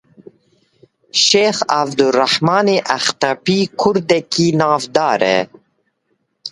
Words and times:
Şêx 1.23 1.57
Evdirehmanê 1.79 2.77
Axtepî 2.95 3.59
kurdekî 3.79 4.47
navdar 4.59 5.21
e. 5.35 5.37